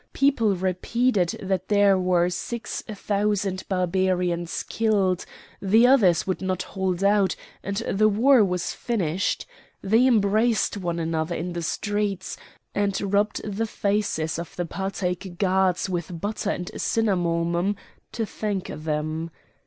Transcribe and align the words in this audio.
People 0.13 0.55
repeated 0.55 1.39
that 1.43 1.67
there 1.67 1.95
were 1.95 2.27
six 2.31 2.81
thousand 2.87 3.63
Barbarians 3.69 4.63
killed; 4.63 5.27
the 5.61 5.85
others 5.85 6.25
would 6.25 6.41
not 6.41 6.63
hold 6.63 7.03
out, 7.03 7.35
and 7.61 7.77
the 7.87 8.09
war 8.09 8.43
was 8.43 8.73
finished; 8.73 9.45
they 9.83 10.07
embraced 10.07 10.75
one 10.75 10.97
another 10.97 11.35
in 11.35 11.53
the 11.53 11.61
streets, 11.61 12.35
and 12.73 13.13
rubbed 13.13 13.43
the 13.43 13.67
faces 13.67 14.39
of 14.39 14.55
the 14.55 14.65
Patæc 14.65 15.37
Gods 15.37 15.87
with 15.87 16.19
butter 16.19 16.49
and 16.49 16.71
cinnamomum 16.81 17.75
to 18.11 18.25
thank 18.25 18.69
them. 18.69 19.29